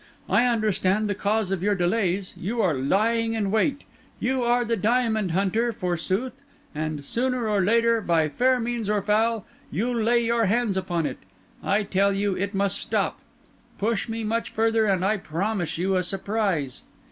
[0.27, 3.83] I understand the cause of your delays; you are lying in wait;
[4.19, 6.41] you are the diamond hunter, forsooth;
[6.73, 11.19] and sooner or later, by fair means or foul, you'll lay your hands upon it.
[11.63, 13.19] I tell you, it must stop;
[13.77, 16.81] push me much further and I promise you a surprise."